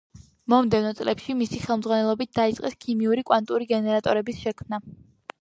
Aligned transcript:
მომდევნო 0.51 0.93
წლებში 0.99 1.35
მისი 1.41 1.59
ხელმძღვანელობით 1.65 2.33
დაიწყეს 2.39 2.77
ქიმიური 2.87 3.27
კვანტური 3.29 3.71
გენერატორების 3.75 4.43
შექმნა. 4.49 4.83